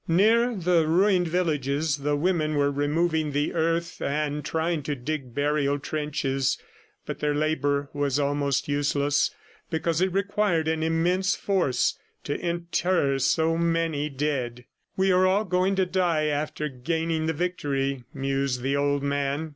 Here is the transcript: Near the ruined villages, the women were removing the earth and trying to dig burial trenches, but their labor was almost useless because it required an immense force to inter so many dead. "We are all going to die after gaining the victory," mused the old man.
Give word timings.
Near 0.07 0.55
the 0.55 0.87
ruined 0.87 1.27
villages, 1.27 1.97
the 1.97 2.15
women 2.15 2.55
were 2.55 2.71
removing 2.71 3.33
the 3.33 3.53
earth 3.53 4.01
and 4.01 4.43
trying 4.43 4.81
to 4.81 4.95
dig 4.95 5.35
burial 5.35 5.77
trenches, 5.77 6.57
but 7.05 7.19
their 7.19 7.35
labor 7.35 7.87
was 7.93 8.17
almost 8.19 8.67
useless 8.67 9.29
because 9.69 10.01
it 10.01 10.11
required 10.11 10.67
an 10.67 10.81
immense 10.81 11.35
force 11.35 11.99
to 12.23 12.33
inter 12.43 13.19
so 13.19 13.55
many 13.59 14.09
dead. 14.09 14.65
"We 14.97 15.11
are 15.11 15.27
all 15.27 15.45
going 15.45 15.75
to 15.75 15.85
die 15.85 16.25
after 16.25 16.67
gaining 16.67 17.27
the 17.27 17.33
victory," 17.33 18.03
mused 18.11 18.63
the 18.63 18.75
old 18.75 19.03
man. 19.03 19.49